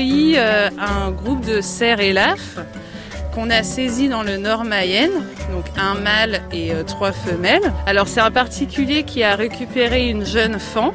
euh, 0.00 0.68
un 0.78 1.10
groupe 1.10 1.44
de 1.44 1.60
cerfs 1.60 2.00
et 2.00 2.14
qu'on 3.34 3.50
a 3.50 3.62
saisi 3.64 4.08
dans 4.08 4.22
le 4.22 4.36
nord 4.36 4.64
Mayenne, 4.64 5.24
donc 5.50 5.64
un 5.76 5.94
mâle 5.94 6.40
et 6.52 6.72
euh, 6.72 6.84
trois 6.84 7.10
femelles. 7.10 7.72
Alors 7.86 8.06
c'est 8.06 8.20
un 8.20 8.30
particulier 8.30 9.02
qui 9.02 9.24
a 9.24 9.34
récupéré 9.34 10.08
une 10.08 10.24
jeune 10.24 10.60
fan 10.60 10.92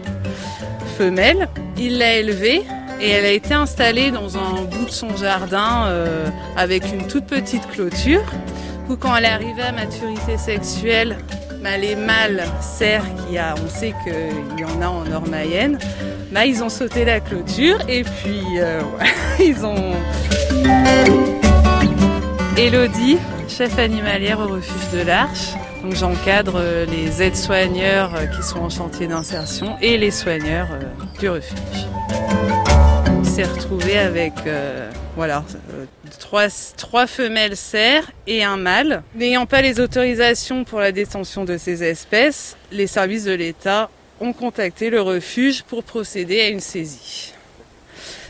femelle, 0.97 1.49
il 1.77 1.97
l'a 1.97 2.13
élevée 2.13 2.63
et 3.01 3.09
elle 3.09 3.25
a 3.25 3.31
été 3.31 3.53
installée 3.53 4.11
dans 4.11 4.37
un 4.37 4.61
bout 4.61 4.85
de 4.85 4.91
son 4.91 5.15
jardin 5.17 5.85
euh, 5.87 6.27
avec 6.55 6.85
une 6.93 7.07
toute 7.07 7.25
petite 7.25 7.67
clôture. 7.69 8.23
Où 8.89 8.95
quand 8.95 9.15
elle 9.15 9.25
est 9.25 9.29
arrivée 9.29 9.63
à 9.63 9.71
maturité 9.71 10.37
sexuelle, 10.37 11.17
bah, 11.61 11.77
les 11.77 11.95
mâles 11.95 12.43
cerfs, 12.61 13.05
qui 13.27 13.37
a, 13.37 13.55
on 13.63 13.69
sait 13.69 13.93
qu'il 14.03 14.59
y 14.59 14.65
en 14.65 14.81
a 14.81 14.87
en 14.87 15.03
nord 15.05 15.27
Mayenne, 15.27 15.77
ils 16.41 16.63
ont 16.63 16.69
sauté 16.69 17.05
la 17.05 17.19
clôture 17.19 17.77
et 17.87 18.03
puis 18.03 18.41
euh, 18.57 18.81
ils 19.39 19.65
ont 19.65 19.93
Elodie, 22.57 23.17
chef 23.47 23.77
animalière 23.77 24.39
au 24.39 24.47
refuge 24.47 24.89
de 24.93 25.05
l'Arche. 25.05 25.53
Donc 25.83 25.95
j'encadre 25.95 26.53
euh, 26.55 26.85
les 26.85 27.21
aides-soigneurs 27.21 28.15
euh, 28.15 28.25
qui 28.25 28.41
sont 28.41 28.59
en 28.59 28.69
chantier 28.69 29.07
d'insertion 29.07 29.75
et 29.81 29.97
les 29.97 30.11
soigneurs 30.11 30.69
du 31.19 31.29
refuge. 31.29 31.87
On 33.09 33.23
s'est 33.23 33.43
retrouvé 33.43 33.97
avec 33.97 34.33
voilà, 35.15 35.43
trois, 36.19 36.47
trois 36.77 37.07
femelles 37.07 37.57
cerfs 37.57 38.11
et 38.27 38.43
un 38.43 38.57
mâle. 38.57 39.01
N'ayant 39.15 39.45
pas 39.45 39.61
les 39.61 39.79
autorisations 39.79 40.63
pour 40.63 40.79
la 40.79 40.91
détention 40.91 41.45
de 41.45 41.57
ces 41.57 41.83
espèces, 41.83 42.57
les 42.71 42.87
services 42.87 43.23
de 43.23 43.33
l'État 43.33 43.89
ont 44.23 44.33
contacté 44.33 44.89
le 44.89 45.01
refuge 45.01 45.63
pour 45.63 45.83
procéder 45.83 46.41
à 46.41 46.47
une 46.47 46.59
saisie. 46.59 47.33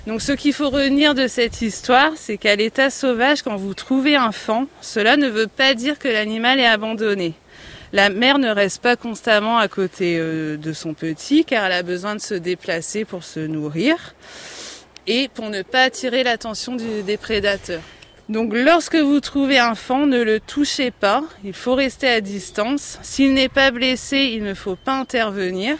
Donc 0.06 0.22
ce 0.22 0.34
qu'il 0.34 0.54
faut 0.54 0.70
retenir 0.70 1.16
de 1.16 1.28
cette 1.28 1.62
histoire, 1.62 2.12
c'est 2.18 2.38
qu'à 2.38 2.56
l'état 2.56 2.90
sauvage, 2.90 3.42
quand 3.42 3.56
vous 3.56 3.74
trouvez 3.74 4.16
un 4.16 4.34
fan, 4.34 4.68
cela 4.82 5.16
ne 5.16 5.30
veut 5.30 5.48
pas 5.48 5.76
dire 5.76 5.98
que 5.98 6.10
l'animal 6.10 6.60
est 6.60 6.66
abandonné. 6.66 7.34
La 7.94 8.10
mère 8.10 8.40
ne 8.40 8.50
reste 8.50 8.82
pas 8.82 8.96
constamment 8.96 9.60
à 9.60 9.68
côté 9.68 10.18
euh, 10.18 10.58
de 10.58 10.74
son 10.74 10.94
petit 10.94 11.46
car 11.46 11.66
elle 11.66 11.72
a 11.72 11.84
besoin 11.84 12.16
de 12.16 12.22
se 12.22 12.34
déplacer 12.34 13.06
pour 13.06 13.24
se 13.24 13.40
nourrir 13.40 14.16
et 15.06 15.30
pour 15.34 15.50
ne 15.50 15.62
pas 15.62 15.84
attirer 15.84 16.24
l'attention 16.24 16.76
des 16.76 17.18
prédateurs. 17.18 17.82
Donc 18.34 18.52
lorsque 18.56 18.96
vous 18.96 19.20
trouvez 19.20 19.60
un 19.60 19.76
fan, 19.76 20.10
ne 20.10 20.24
le 20.24 20.40
touchez 20.40 20.90
pas, 20.90 21.22
il 21.44 21.54
faut 21.54 21.76
rester 21.76 22.08
à 22.08 22.20
distance. 22.20 22.98
S'il 23.04 23.36
n'est 23.36 23.48
pas 23.48 23.70
blessé, 23.70 24.32
il 24.34 24.44
ne 24.44 24.56
faut 24.56 24.76
pas 24.76 25.00
intervenir. 25.00 25.78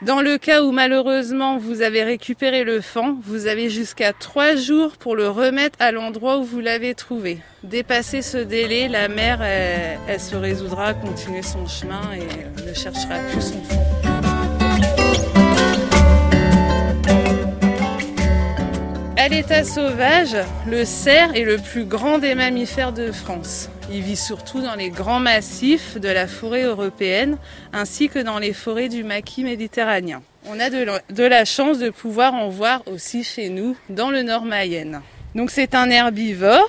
Dans 0.00 0.22
le 0.22 0.38
cas 0.38 0.62
où 0.62 0.72
malheureusement 0.72 1.58
vous 1.58 1.82
avez 1.82 2.02
récupéré 2.02 2.64
le 2.64 2.80
fan, 2.80 3.18
vous 3.22 3.46
avez 3.46 3.68
jusqu'à 3.68 4.14
trois 4.14 4.56
jours 4.56 4.96
pour 4.96 5.14
le 5.14 5.28
remettre 5.28 5.76
à 5.78 5.92
l'endroit 5.92 6.38
où 6.38 6.44
vous 6.44 6.60
l'avez 6.60 6.94
trouvé. 6.94 7.40
Dépasser 7.64 8.22
ce 8.22 8.38
délai, 8.38 8.88
la 8.88 9.08
mère, 9.08 9.42
elle, 9.42 10.18
se 10.18 10.36
résoudra 10.36 10.86
à 10.86 10.94
continuer 10.94 11.42
son 11.42 11.66
chemin 11.66 12.00
et 12.14 12.66
ne 12.66 12.72
cherchera 12.72 13.18
plus 13.30 13.42
son 13.42 13.62
fan. 13.64 14.19
L'état 19.30 19.62
sauvage, 19.62 20.36
le 20.66 20.84
cerf 20.84 21.36
est 21.36 21.44
le 21.44 21.56
plus 21.56 21.84
grand 21.84 22.18
des 22.18 22.34
mammifères 22.34 22.92
de 22.92 23.12
France. 23.12 23.68
Il 23.92 24.02
vit 24.02 24.16
surtout 24.16 24.60
dans 24.60 24.74
les 24.74 24.90
grands 24.90 25.20
massifs 25.20 25.98
de 25.98 26.08
la 26.08 26.26
forêt 26.26 26.64
européenne 26.64 27.38
ainsi 27.72 28.08
que 28.08 28.18
dans 28.18 28.40
les 28.40 28.52
forêts 28.52 28.88
du 28.88 29.04
maquis 29.04 29.44
méditerranéen. 29.44 30.22
On 30.46 30.58
a 30.58 30.68
de 30.68 31.22
la 31.22 31.44
chance 31.44 31.78
de 31.78 31.90
pouvoir 31.90 32.34
en 32.34 32.48
voir 32.48 32.82
aussi 32.86 33.22
chez 33.22 33.50
nous 33.50 33.76
dans 33.88 34.10
le 34.10 34.22
nord 34.22 34.44
Mayenne. 34.44 35.00
Donc 35.36 35.52
c'est 35.52 35.76
un 35.76 35.90
herbivore, 35.90 36.68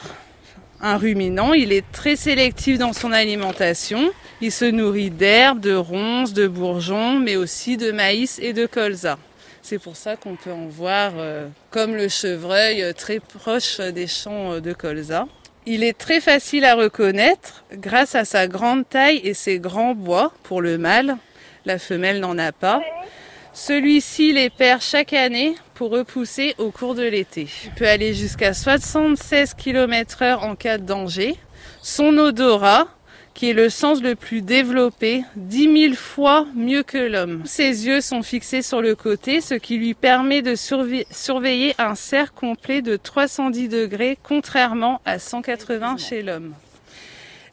un 0.82 0.98
ruminant, 0.98 1.54
il 1.54 1.74
est 1.74 1.92
très 1.92 2.16
sélectif 2.16 2.78
dans 2.78 2.94
son 2.94 3.12
alimentation. 3.12 4.12
Il 4.40 4.52
se 4.52 4.66
nourrit 4.66 5.10
d'herbes, 5.10 5.62
de 5.62 5.74
ronces, 5.74 6.34
de 6.34 6.48
bourgeons, 6.48 7.18
mais 7.20 7.38
aussi 7.38 7.78
de 7.78 7.92
maïs 7.92 8.38
et 8.40 8.54
de 8.54 8.68
colza. 8.68 9.18
C'est 9.62 9.80
pour 9.80 9.96
ça 9.96 10.16
qu'on 10.16 10.36
peut 10.36 10.52
en 10.52 10.68
voir, 10.68 11.14
euh, 11.18 11.48
comme 11.70 11.96
le 11.96 12.10
chevreuil, 12.10 12.82
euh, 12.82 12.94
très 12.94 13.20
proche 13.20 13.80
des 13.80 14.08
champs 14.08 14.54
euh, 14.54 14.60
de 14.60 14.74
colza. 14.74 15.28
Il 15.68 15.84
est 15.84 15.98
très 15.98 16.20
facile 16.20 16.66
à 16.66 16.74
reconnaître 16.74 17.64
grâce 17.74 18.16
à 18.16 18.26
sa 18.26 18.48
grande 18.48 18.90
taille 18.90 19.22
et 19.24 19.36
ses 19.36 19.60
grands 19.60 19.94
bois 19.94 20.34
pour 20.44 20.62
le 20.62 20.80
mâle. 20.80 21.18
La 21.66 21.78
femelle 21.78 22.20
n'en 22.20 22.40
a 22.40 22.52
pas. 22.52 22.82
Celui-ci 23.54 24.34
les 24.34 24.50
perd 24.50 24.82
chaque 24.82 25.14
année 25.14 25.54
pour 25.76 25.92
repousser 25.92 26.56
au 26.58 26.72
cours 26.72 26.96
de 26.96 27.04
l'été. 27.04 27.48
Il 27.66 27.72
peut 27.72 27.88
aller 27.88 28.16
jusqu'à 28.16 28.56
76 28.56 29.54
km 29.54 30.24
h 30.24 30.38
en 30.38 30.56
cas 30.56 30.80
de 30.80 30.86
danger. 30.86 31.36
Son 31.84 32.18
odorat, 32.18 32.88
qui 33.34 33.50
est 33.50 33.54
le 33.54 33.70
sens 33.70 34.02
le 34.02 34.16
plus 34.16 34.42
développé, 34.42 35.24
dix 35.36 35.68
mille 35.68 35.96
fois 35.96 36.46
mieux 36.56 36.84
que 36.84 36.98
l'homme. 36.98 37.42
Ses 37.46 37.88
yeux 37.88 38.02
sont 38.02 38.24
fixés 38.24 38.62
sur 38.62 38.82
le 38.82 38.96
côté, 38.96 39.42
ce 39.42 39.54
qui 39.56 39.78
lui 39.78 39.94
permet 39.94 40.42
de 40.42 40.56
surveiller 40.56 41.76
un 41.78 41.96
cercle 41.96 42.34
complet 42.36 42.82
de 42.82 42.98
310 42.98 43.70
degrés, 43.70 44.18
contrairement 44.22 45.02
à 45.06 45.20
180 45.20 45.98
chez 45.98 46.22
l'homme. 46.22 46.54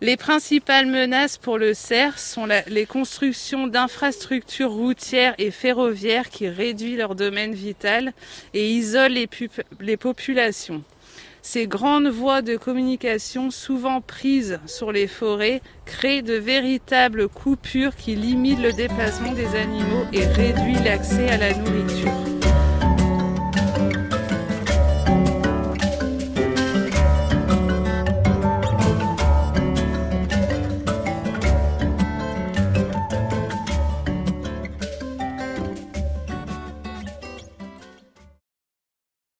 Les 0.00 0.16
principales 0.16 0.86
menaces 0.86 1.38
pour 1.38 1.58
le 1.58 1.74
cerf 1.74 2.20
sont 2.20 2.46
les 2.68 2.86
constructions 2.86 3.66
d'infrastructures 3.66 4.70
routières 4.70 5.34
et 5.38 5.50
ferroviaires 5.50 6.30
qui 6.30 6.48
réduisent 6.48 6.98
leur 6.98 7.16
domaine 7.16 7.52
vital 7.52 8.12
et 8.54 8.70
isolent 8.70 9.26
les 9.80 9.96
populations. 9.96 10.84
Ces 11.42 11.66
grandes 11.66 12.08
voies 12.08 12.42
de 12.42 12.56
communication, 12.56 13.50
souvent 13.50 14.00
prises 14.00 14.60
sur 14.66 14.92
les 14.92 15.06
forêts, 15.06 15.62
créent 15.86 16.22
de 16.22 16.34
véritables 16.34 17.28
coupures 17.28 17.96
qui 17.96 18.14
limitent 18.14 18.62
le 18.62 18.72
déplacement 18.72 19.32
des 19.32 19.56
animaux 19.56 20.04
et 20.12 20.26
réduisent 20.26 20.84
l'accès 20.84 21.28
à 21.30 21.36
la 21.36 21.54
nourriture. 21.54 22.37